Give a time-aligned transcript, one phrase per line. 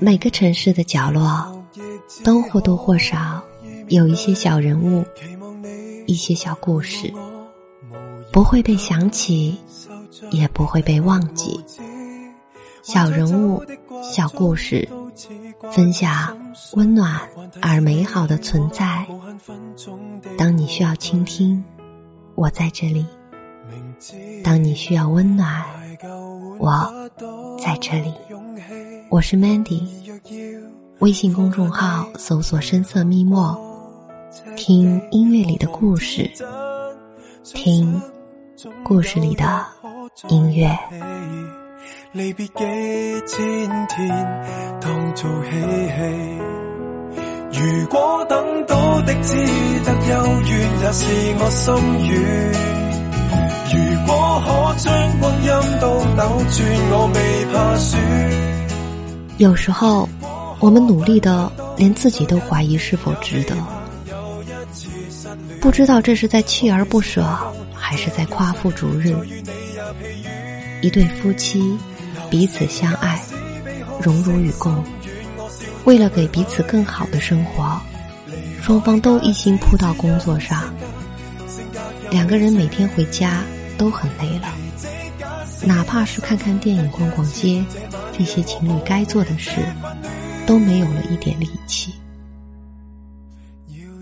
[0.00, 1.64] 每个城市的角落，
[2.24, 3.42] 都或多或少
[3.88, 5.04] 有一些小人物，
[6.06, 7.12] 一些小故事，
[8.32, 9.58] 不会被想起，
[10.30, 11.60] 也不会被忘记。
[12.82, 13.62] 小人物，
[14.02, 14.88] 小故事，
[15.72, 16.38] 分享
[16.74, 17.20] 温暖
[17.60, 19.06] 而美好的存在。
[20.38, 21.62] 当你需要倾听，
[22.34, 23.04] 我在这里；
[24.42, 25.64] 当你需要温暖，
[26.58, 26.90] 我
[27.62, 28.14] 在这里。
[29.10, 29.82] 我是 Mandy，
[30.98, 33.58] 微信公众号搜索“深色墨墨”，
[34.54, 36.30] 听音乐里的故事，
[37.42, 37.98] 听
[38.84, 39.64] 故事里的
[40.28, 40.78] 音乐。
[42.12, 42.56] 离别几
[43.26, 44.08] 千天，
[44.78, 45.50] 当做嬉
[45.88, 45.98] 戏。
[47.50, 49.34] 如果等到的只
[49.84, 51.06] 得幽怨，也是
[51.38, 51.74] 我心
[52.08, 52.12] 愿。
[53.72, 54.12] 如果
[54.44, 55.48] 可将光阴
[55.80, 56.58] 都扭转，
[56.90, 57.16] 我未
[57.54, 57.96] 怕输。
[59.38, 60.08] 有时候，
[60.58, 63.56] 我们努力的连自己都怀疑是否值得，
[65.60, 67.24] 不知道这是在锲而不舍，
[67.72, 69.16] 还是在夸父逐日。
[70.82, 71.78] 一对夫妻
[72.28, 73.20] 彼此相爱，
[74.02, 74.82] 荣辱与共，
[75.84, 77.80] 为了给彼此更好的生活，
[78.60, 80.64] 双方都一心扑到工作上。
[82.10, 83.44] 两个人每天回家
[83.76, 84.48] 都很累了，
[85.62, 87.64] 哪怕是看看电影、逛逛街。
[88.18, 89.52] 这些情侣该做的事，
[90.44, 91.94] 都没有了一点力气。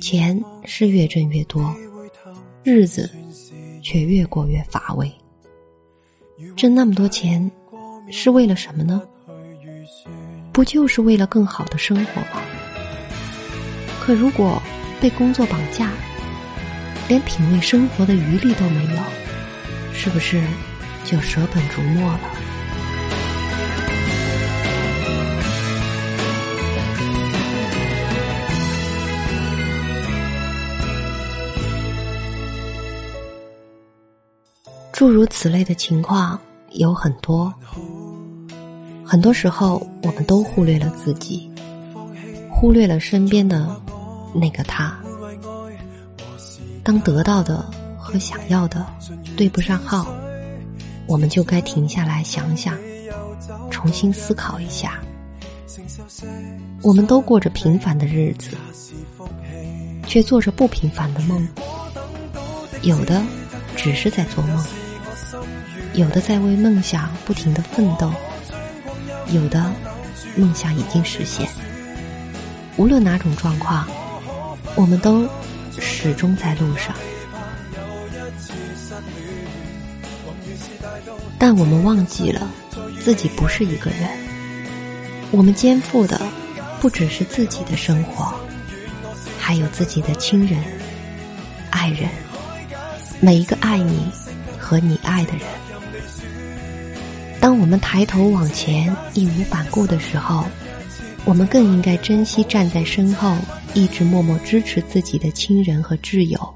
[0.00, 1.74] 钱是越挣越多，
[2.62, 3.10] 日子
[3.82, 5.12] 却越过越乏味。
[6.56, 7.50] 挣那么多钱，
[8.08, 9.02] 是为了什么呢？
[10.52, 12.40] 不就是为了更好的生活吗？
[14.00, 14.62] 可如果
[15.00, 15.90] 被工作绑架，
[17.08, 19.02] 连品味生活的余力都没有，
[19.92, 20.40] 是不是
[21.04, 22.20] 就舍本逐末了？
[34.94, 36.38] 诸如此类的情况
[36.70, 37.52] 有很多，
[39.04, 41.50] 很多时候我们都忽略了自己，
[42.48, 43.74] 忽略了身边的
[44.32, 44.96] 那个他。
[46.84, 47.68] 当得到的
[47.98, 48.86] 和想要的
[49.36, 50.06] 对不上号，
[51.08, 52.78] 我们就该停下来想想，
[53.72, 55.00] 重新思考一下。
[56.82, 58.50] 我们都过着平凡的日子，
[60.06, 61.48] 却做着不平凡的梦，
[62.82, 63.20] 有的
[63.74, 64.64] 只是在做梦。
[65.94, 68.12] 有的在为梦想不停的奋斗，
[69.28, 69.72] 有的
[70.34, 71.48] 梦想已经实现。
[72.76, 73.86] 无论哪种状况，
[74.74, 75.28] 我们都
[75.78, 76.94] 始终在路上。
[81.38, 82.48] 但我们忘记了，
[83.00, 84.08] 自己不是一个人。
[85.30, 86.20] 我们肩负的
[86.80, 88.34] 不只是自己的生活，
[89.38, 90.60] 还有自己的亲人、
[91.70, 92.08] 爱人，
[93.20, 94.10] 每一个爱你
[94.58, 95.42] 和你爱的人。
[97.54, 100.44] 当我们抬头往前，义无反顾的时候，
[101.24, 103.36] 我们更应该珍惜站在身后
[103.74, 106.54] 一直默默支持自己的亲人和挚友。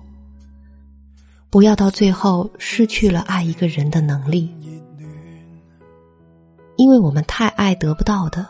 [1.51, 4.53] 不要到最后失去了爱一个人的能力，
[6.75, 8.45] 因为我们太爱得不到的，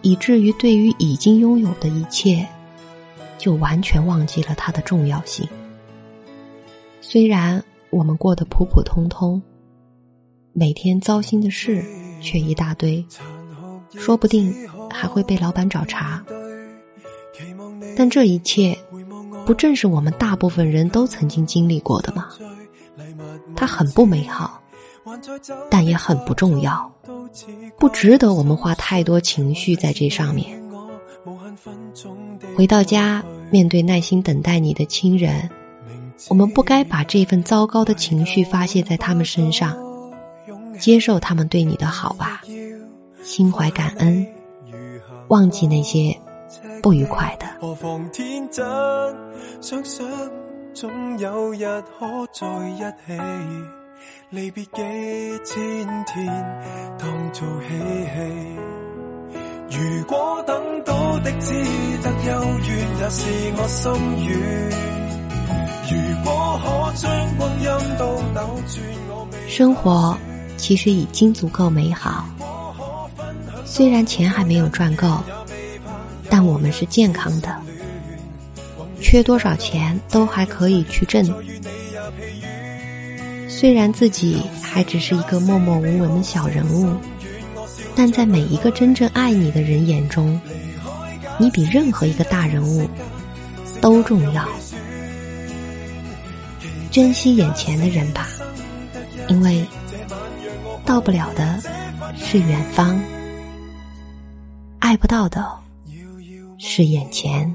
[0.00, 2.48] 以至于对于已经拥有的一切，
[3.36, 5.46] 就完全忘记了它的重要性。
[7.02, 9.42] 虽然我们过得普普通通。
[10.52, 11.84] 每天糟心的事
[12.20, 13.04] 却一大堆，
[13.94, 14.52] 说不定
[14.90, 16.24] 还会被老板找茬。
[17.96, 18.76] 但这一切，
[19.46, 22.28] 不正是我们大部分人都曾经经历过的吗？
[23.56, 24.60] 它很不美好，
[25.70, 26.92] 但也很不重要，
[27.78, 30.60] 不值得我们花太多情绪在这上面。
[32.56, 35.48] 回到家，面对耐心等待你的亲人，
[36.28, 39.76] 我们不该把这份糟糕的情绪发泄在他们身上。
[40.78, 42.42] 接受他们对你的好吧，
[43.22, 44.26] 心怀感恩，
[45.28, 46.16] 忘记那些
[46.82, 47.46] 不愉快的。
[47.60, 48.64] 何妨天真，
[49.60, 50.06] 想想
[50.72, 53.20] 总有日可在一起。
[54.30, 54.74] 离别几
[55.44, 56.26] 千天，
[56.98, 57.68] 当做嬉
[58.04, 58.16] 戏。
[59.70, 61.52] 如果等到的只
[62.02, 62.68] 得幽怨，
[63.00, 63.24] 也是
[63.56, 63.90] 我心
[64.26, 64.30] 愿。
[65.90, 65.92] 如
[66.24, 67.64] 果可将光阴
[67.98, 68.76] 都扭转，
[69.08, 70.16] 我生活。
[70.58, 72.28] 其实已经足够美好。
[73.64, 75.22] 虽然钱还没有赚够，
[76.28, 77.56] 但我们是健康的，
[79.00, 81.24] 缺多少钱都还可以去挣。
[83.48, 86.94] 虽然自己还只是一个默默无闻的小人物，
[87.94, 90.40] 但在每一个真正爱你的人眼中，
[91.38, 92.88] 你比任何一个大人物
[93.80, 94.48] 都重要。
[96.90, 98.28] 珍惜眼前的人吧，
[99.28, 99.64] 因为
[100.88, 101.60] 到不了的
[102.16, 102.98] 是远方，
[104.78, 105.46] 爱不到的
[106.56, 107.54] 是眼前。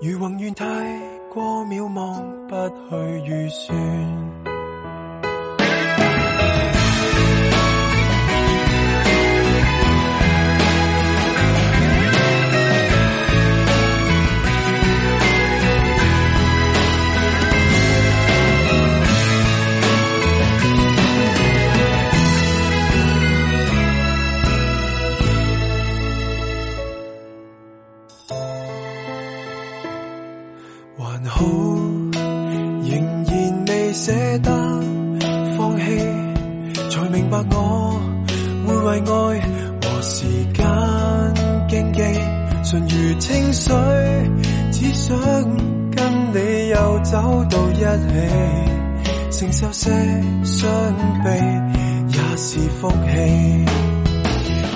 [0.00, 0.64] 如宏愿太
[1.28, 2.54] 过渺茫，不
[2.88, 2.96] 去
[3.26, 4.49] 预算。
[31.22, 31.44] 还好，
[32.14, 32.90] 仍
[33.26, 34.50] 然未舍得
[35.56, 35.82] 放弃，
[36.90, 38.00] 才明白我
[38.66, 39.04] 会为爱
[39.82, 40.24] 和时
[40.54, 40.58] 间
[41.68, 42.02] 竞技。
[42.62, 43.74] 纯如清水，
[44.70, 45.18] 只想
[45.90, 46.00] 跟
[46.32, 49.90] 你又走到一起，承受些
[50.44, 50.70] 伤
[51.24, 51.28] 悲
[52.08, 52.96] 也是福气。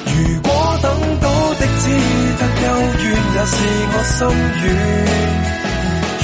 [0.07, 0.51] 如果
[0.83, 0.91] 等
[1.21, 1.85] 到的只
[2.39, 2.67] 得幽
[3.05, 3.05] 怨，
[3.35, 3.55] 也是
[3.93, 4.19] 我心
[4.65, 4.67] 愿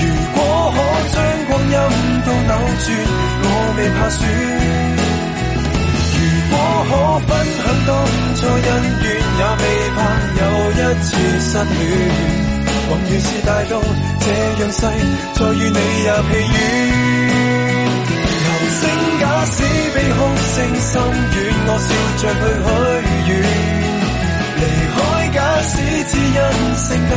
[0.00, 0.04] 如
[0.34, 0.38] 果
[0.74, 0.78] 可。
[1.10, 1.16] 将
[1.48, 1.74] 光阴
[2.24, 2.86] 都扭转，
[3.42, 4.20] 我未怕输。
[6.14, 6.18] 如
[6.50, 6.54] 果
[6.86, 6.90] 可
[7.26, 7.90] 分享当
[8.36, 8.68] 初恩
[9.02, 9.04] 怨，
[9.40, 9.62] 也未
[9.96, 9.98] 怕
[10.38, 11.08] 又一次
[11.40, 11.74] 失恋。
[12.86, 13.72] 宏愿是大到
[14.20, 14.24] 这
[14.60, 14.78] 样细，
[15.34, 16.54] 再与你也疲软。
[18.44, 18.46] 流
[18.78, 18.80] 星
[19.18, 19.56] 假使
[19.90, 20.18] 比哭
[20.54, 20.92] 声深
[21.34, 21.36] 远，
[21.66, 22.42] 我笑着去
[23.26, 23.32] 许愿。
[24.60, 24.62] 离
[24.94, 24.96] 开
[25.34, 25.36] 假
[25.66, 25.72] 使
[26.06, 26.38] 只因
[26.76, 27.12] 性格，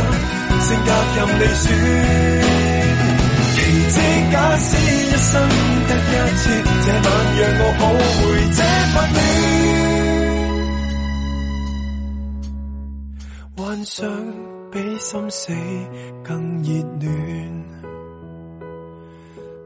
[0.66, 2.52] 性格任你选。
[3.90, 3.98] 即
[4.32, 5.32] 假使一生
[5.88, 6.42] 得一次，
[6.84, 7.06] 这晚
[7.40, 7.82] 让我抱
[8.20, 8.22] 回
[8.58, 8.60] 这
[8.94, 9.18] 份暖。
[13.56, 13.96] 幻想
[14.72, 15.42] 比心死
[16.24, 16.32] 更
[16.64, 16.68] 热
[17.00, 17.08] 暖，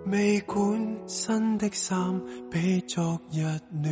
[0.07, 0.55] 未管
[1.07, 2.21] 新的衫
[2.51, 3.87] 比昨日暖。